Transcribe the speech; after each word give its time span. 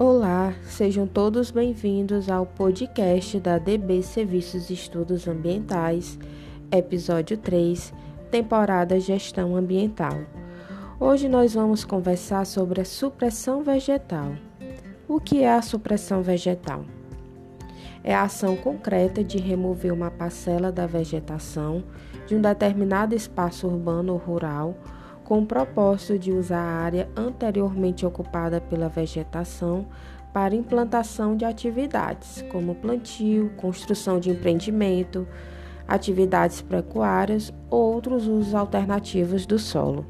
Olá, 0.00 0.54
sejam 0.62 1.08
todos 1.08 1.50
bem-vindos 1.50 2.30
ao 2.30 2.46
podcast 2.46 3.40
da 3.40 3.58
DB 3.58 4.00
Serviços 4.00 4.70
e 4.70 4.74
Estudos 4.74 5.26
Ambientais, 5.26 6.16
episódio 6.70 7.36
3, 7.36 7.92
temporada 8.30 9.00
Gestão 9.00 9.56
Ambiental. 9.56 10.20
Hoje 11.00 11.28
nós 11.28 11.54
vamos 11.54 11.82
conversar 11.82 12.46
sobre 12.46 12.80
a 12.80 12.84
supressão 12.84 13.64
vegetal. 13.64 14.36
O 15.08 15.18
que 15.18 15.42
é 15.42 15.52
a 15.52 15.62
supressão 15.62 16.22
vegetal? 16.22 16.84
É 18.04 18.14
a 18.14 18.22
ação 18.22 18.54
concreta 18.54 19.24
de 19.24 19.38
remover 19.38 19.92
uma 19.92 20.12
parcela 20.12 20.70
da 20.70 20.86
vegetação 20.86 21.82
de 22.24 22.36
um 22.36 22.40
determinado 22.40 23.16
espaço 23.16 23.66
urbano 23.66 24.12
ou 24.12 24.18
rural 24.20 24.76
com 25.28 25.40
o 25.40 25.46
propósito 25.46 26.18
de 26.18 26.32
usar 26.32 26.58
a 26.58 26.82
área 26.84 27.08
anteriormente 27.14 28.06
ocupada 28.06 28.62
pela 28.62 28.88
vegetação 28.88 29.84
para 30.32 30.54
implantação 30.54 31.36
de 31.36 31.44
atividades, 31.44 32.42
como 32.50 32.74
plantio, 32.74 33.52
construção 33.58 34.18
de 34.18 34.30
empreendimento, 34.30 35.28
atividades 35.86 36.62
pecuárias 36.62 37.52
ou 37.68 37.92
outros 37.92 38.26
usos 38.26 38.54
alternativos 38.54 39.44
do 39.44 39.58
solo. 39.58 40.06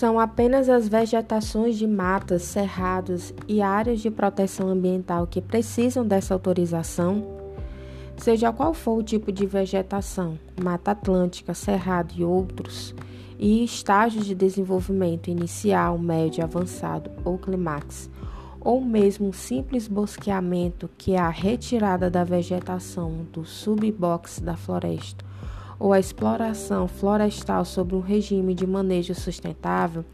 São 0.00 0.18
apenas 0.18 0.70
as 0.70 0.88
vegetações 0.88 1.76
de 1.76 1.86
matas, 1.86 2.40
cerrados 2.44 3.34
e 3.46 3.60
áreas 3.60 4.00
de 4.00 4.10
proteção 4.10 4.70
ambiental 4.70 5.26
que 5.26 5.42
precisam 5.42 6.06
dessa 6.06 6.32
autorização? 6.32 7.22
Seja 8.16 8.50
qual 8.50 8.72
for 8.72 8.96
o 8.96 9.02
tipo 9.02 9.30
de 9.30 9.44
vegetação, 9.44 10.38
Mata 10.58 10.92
Atlântica, 10.92 11.52
Cerrado 11.52 12.14
e 12.16 12.24
outros, 12.24 12.94
e 13.38 13.62
estágios 13.62 14.24
de 14.24 14.34
desenvolvimento 14.34 15.28
inicial, 15.28 15.98
médio, 15.98 16.42
avançado 16.42 17.10
ou 17.22 17.36
clímax, 17.36 18.08
ou 18.58 18.80
mesmo 18.80 19.28
um 19.28 19.32
simples 19.34 19.86
bosqueamento, 19.86 20.88
que 20.96 21.12
é 21.12 21.18
a 21.18 21.28
retirada 21.28 22.08
da 22.08 22.24
vegetação 22.24 23.26
do 23.30 23.44
subbox 23.44 24.40
da 24.40 24.56
floresta 24.56 25.29
ou 25.80 25.94
a 25.94 25.98
exploração 25.98 26.86
florestal 26.86 27.64
sob 27.64 27.96
um 27.96 28.00
regime 28.00 28.54
de 28.54 28.66
manejo 28.66 29.14
sustentável 29.14 30.04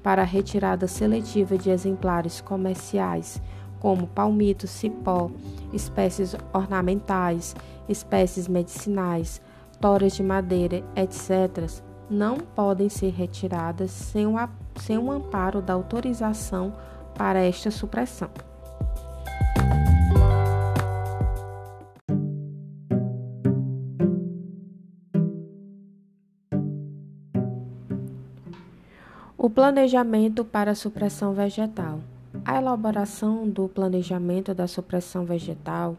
para 0.00 0.22
a 0.22 0.24
retirada 0.24 0.86
seletiva 0.86 1.58
de 1.58 1.70
exemplares 1.70 2.40
comerciais, 2.40 3.42
como 3.80 4.06
palmito, 4.06 4.68
cipó, 4.68 5.28
espécies 5.72 6.36
ornamentais, 6.54 7.54
espécies 7.88 8.46
medicinais, 8.46 9.42
toras 9.80 10.14
de 10.14 10.22
madeira, 10.22 10.84
etc., 10.94 11.68
não 12.08 12.38
podem 12.38 12.88
ser 12.88 13.10
retiradas 13.10 13.90
sem 13.90 14.26
um, 14.26 14.36
sem 14.76 14.96
um 14.96 15.10
amparo 15.10 15.60
da 15.60 15.74
autorização 15.74 16.72
para 17.14 17.40
esta 17.40 17.70
supressão. 17.70 18.30
O 29.40 29.48
planejamento 29.48 30.44
para 30.44 30.72
a 30.72 30.74
supressão 30.74 31.32
vegetal. 31.32 32.00
A 32.44 32.56
elaboração 32.56 33.48
do 33.48 33.68
planejamento 33.68 34.52
da 34.52 34.66
supressão 34.66 35.24
vegetal 35.24 35.96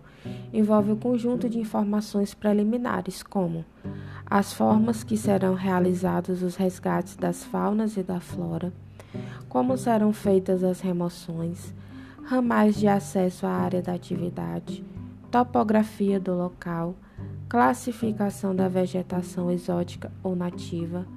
envolve 0.52 0.92
o 0.92 0.98
conjunto 0.98 1.50
de 1.50 1.58
informações 1.58 2.34
preliminares, 2.34 3.24
como 3.24 3.64
as 4.26 4.52
formas 4.52 5.06
que 5.06 5.16
serão 5.16 5.54
realizados 5.54 6.44
os 6.44 6.58
resgates 6.58 7.16
das 7.16 7.46
faunas 7.46 7.96
e 7.96 8.04
da 8.04 8.20
flora, 8.20 8.74
como 9.48 9.78
serão 9.78 10.12
feitas 10.12 10.62
as 10.62 10.82
remoções, 10.82 11.74
ramais 12.26 12.76
de 12.76 12.90
acesso 12.90 13.46
à 13.46 13.52
área 13.52 13.82
da 13.82 13.94
atividade, 13.94 14.84
topografia 15.32 16.20
do 16.20 16.36
local, 16.36 16.94
classificação 17.48 18.54
da 18.54 18.68
vegetação 18.68 19.50
exótica 19.50 20.12
ou 20.22 20.36
nativa 20.36 21.08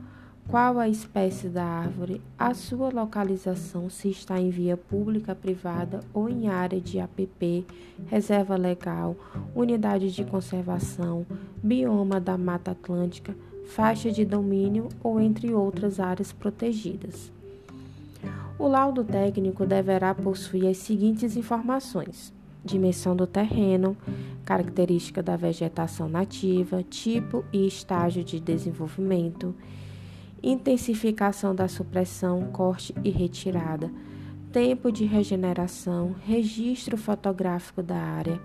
qual 0.48 0.78
a 0.78 0.88
espécie 0.88 1.48
da 1.48 1.64
árvore, 1.64 2.20
a 2.38 2.52
sua 2.52 2.90
localização, 2.90 3.88
se 3.88 4.10
está 4.10 4.40
em 4.40 4.50
via 4.50 4.76
pública, 4.76 5.34
privada 5.34 6.00
ou 6.12 6.28
em 6.28 6.48
área 6.48 6.80
de 6.80 6.98
APP, 6.98 7.64
reserva 8.06 8.56
legal, 8.56 9.16
unidade 9.54 10.12
de 10.12 10.24
conservação, 10.24 11.24
bioma 11.62 12.20
da 12.20 12.36
Mata 12.36 12.72
Atlântica, 12.72 13.34
faixa 13.66 14.10
de 14.10 14.24
domínio 14.24 14.88
ou 15.02 15.20
entre 15.20 15.54
outras 15.54 15.98
áreas 16.00 16.32
protegidas. 16.32 17.32
O 18.58 18.68
laudo 18.68 19.02
técnico 19.02 19.64
deverá 19.64 20.14
possuir 20.14 20.66
as 20.66 20.76
seguintes 20.76 21.36
informações: 21.36 22.32
dimensão 22.64 23.16
do 23.16 23.26
terreno, 23.26 23.96
característica 24.44 25.22
da 25.22 25.36
vegetação 25.36 26.08
nativa, 26.08 26.82
tipo 26.82 27.44
e 27.52 27.66
estágio 27.66 28.22
de 28.22 28.38
desenvolvimento 28.38 29.54
intensificação 30.42 31.54
da 31.54 31.68
supressão, 31.68 32.48
corte 32.52 32.94
e 33.04 33.10
retirada, 33.10 33.90
tempo 34.52 34.90
de 34.90 35.04
regeneração, 35.04 36.14
registro 36.26 36.96
fotográfico 36.96 37.82
da 37.82 37.96
área, 37.96 38.40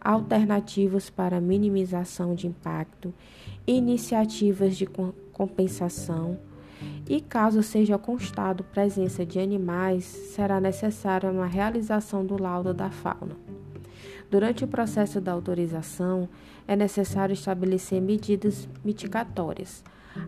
alternativas 0.00 1.08
para 1.08 1.40
minimização 1.40 2.34
de 2.34 2.46
impacto, 2.46 3.12
iniciativas 3.66 4.76
de 4.76 4.86
compensação. 5.32 6.38
E 7.08 7.20
caso 7.20 7.62
seja 7.62 7.98
constado 7.98 8.62
presença 8.62 9.26
de 9.26 9.40
animais, 9.40 10.04
será 10.04 10.60
necessária 10.60 11.30
uma 11.30 11.46
realização 11.46 12.24
do 12.24 12.40
laudo 12.40 12.72
da 12.72 12.90
fauna. 12.90 13.36
Durante 14.30 14.62
o 14.62 14.68
processo 14.68 15.20
da 15.20 15.32
autorização, 15.32 16.28
é 16.68 16.76
necessário 16.76 17.32
estabelecer 17.32 18.00
medidas 18.00 18.68
mitigatórias 18.84 19.82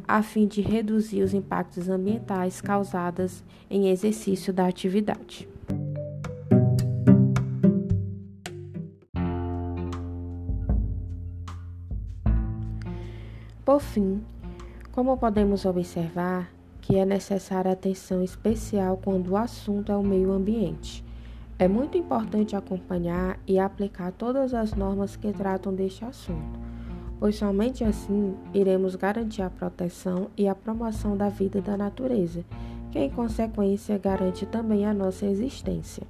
a 0.06 0.22
fim 0.22 0.46
de 0.46 0.60
reduzir 0.60 1.22
os 1.22 1.34
impactos 1.34 1.88
ambientais 1.88 2.60
causados 2.60 3.44
em 3.68 3.88
exercício 3.88 4.52
da 4.52 4.66
atividade. 4.66 5.48
Por 13.64 13.80
fim, 13.80 14.20
como 14.90 15.16
podemos 15.16 15.64
observar 15.64 16.50
que 16.80 16.96
é 16.96 17.04
necessária 17.04 17.70
atenção 17.70 18.22
especial 18.22 18.96
quando 18.96 19.28
o 19.30 19.36
assunto 19.36 19.92
é 19.92 19.96
o 19.96 20.02
meio 20.02 20.32
ambiente. 20.32 21.04
É 21.58 21.68
muito 21.68 21.96
importante 21.96 22.56
acompanhar 22.56 23.38
e 23.46 23.58
aplicar 23.58 24.10
todas 24.12 24.54
as 24.54 24.74
normas 24.74 25.14
que 25.14 25.32
tratam 25.32 25.74
deste 25.74 26.04
assunto 26.04 26.69
pois 27.20 27.36
somente 27.36 27.84
assim 27.84 28.34
iremos 28.54 28.96
garantir 28.96 29.42
a 29.42 29.50
proteção 29.50 30.30
e 30.36 30.48
a 30.48 30.54
promoção 30.54 31.16
da 31.16 31.28
vida 31.28 31.60
da 31.60 31.76
natureza, 31.76 32.44
que 32.90 32.98
em 32.98 33.10
consequência 33.10 33.98
garante 33.98 34.46
também 34.46 34.86
a 34.86 34.94
nossa 34.94 35.26
existência. 35.26 36.04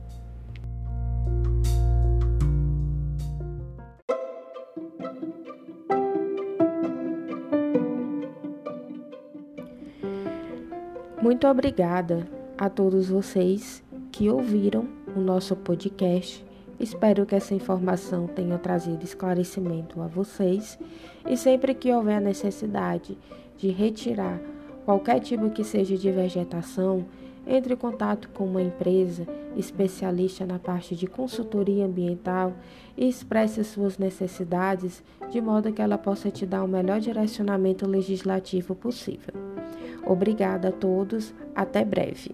Muito 11.22 11.48
obrigada 11.48 12.28
a 12.58 12.70
todos 12.70 13.10
vocês 13.10 13.84
que 14.12 14.30
ouviram 14.30 14.88
o 15.16 15.20
nosso 15.20 15.56
podcast 15.56 16.46
Espero 16.80 17.26
que 17.26 17.36
essa 17.36 17.54
informação 17.54 18.26
tenha 18.26 18.58
trazido 18.58 19.04
esclarecimento 19.04 20.02
a 20.02 20.08
vocês 20.08 20.80
e 21.28 21.36
sempre 21.36 21.74
que 21.74 21.92
houver 21.92 22.22
necessidade 22.22 23.18
de 23.58 23.70
retirar 23.70 24.40
qualquer 24.86 25.20
tipo 25.20 25.50
que 25.50 25.64
seja 25.66 25.98
de 25.98 26.10
vegetação, 26.10 27.06
entre 27.46 27.74
em 27.74 27.78
contato 27.78 28.30
com 28.30 28.46
uma 28.46 28.62
empresa 28.62 29.28
especialista 29.58 30.46
na 30.46 30.58
parte 30.58 30.96
de 30.96 31.06
consultoria 31.06 31.86
ambiental 31.86 32.54
e 32.98 33.10
expresse 33.10 33.62
suas 33.66 33.98
necessidades 33.98 35.04
de 35.30 35.42
modo 35.42 35.74
que 35.74 35.82
ela 35.82 35.98
possa 35.98 36.32
te 36.32 36.46
dar 36.46 36.64
o 36.64 36.68
melhor 36.68 37.02
direcionamento 37.02 37.86
legislativo 37.86 38.74
possível. 38.74 39.49
Obrigada 40.10 40.70
a 40.70 40.72
todos, 40.72 41.32
até 41.56 41.86
breve. 41.86 42.32